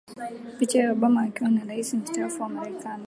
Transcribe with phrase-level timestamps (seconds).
[0.59, 2.99] picha ya Obama akiwa na Rais Mstaafu wa Marekani